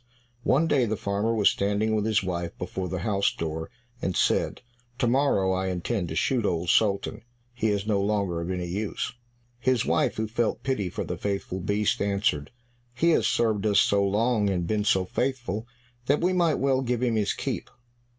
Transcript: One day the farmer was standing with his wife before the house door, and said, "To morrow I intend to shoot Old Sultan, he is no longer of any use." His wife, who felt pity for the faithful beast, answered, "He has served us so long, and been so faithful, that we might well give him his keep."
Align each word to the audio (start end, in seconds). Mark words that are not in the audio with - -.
One 0.41 0.65
day 0.65 0.85
the 0.87 0.97
farmer 0.97 1.31
was 1.31 1.51
standing 1.51 1.93
with 1.93 2.05
his 2.07 2.23
wife 2.23 2.57
before 2.57 2.89
the 2.89 3.01
house 3.05 3.31
door, 3.31 3.69
and 4.01 4.15
said, 4.15 4.63
"To 4.97 5.05
morrow 5.05 5.51
I 5.51 5.67
intend 5.67 6.07
to 6.07 6.15
shoot 6.15 6.43
Old 6.43 6.69
Sultan, 6.69 7.21
he 7.53 7.67
is 7.69 7.85
no 7.85 8.01
longer 8.01 8.41
of 8.41 8.49
any 8.49 8.65
use." 8.65 9.13
His 9.59 9.85
wife, 9.85 10.15
who 10.17 10.27
felt 10.27 10.63
pity 10.63 10.89
for 10.89 11.03
the 11.03 11.17
faithful 11.17 11.59
beast, 11.59 12.01
answered, 12.01 12.49
"He 12.95 13.11
has 13.11 13.27
served 13.27 13.63
us 13.67 13.79
so 13.79 14.03
long, 14.03 14.49
and 14.49 14.65
been 14.65 14.85
so 14.85 15.05
faithful, 15.05 15.67
that 16.07 16.19
we 16.21 16.33
might 16.33 16.55
well 16.55 16.81
give 16.81 17.03
him 17.03 17.13
his 17.15 17.33
keep." 17.33 17.69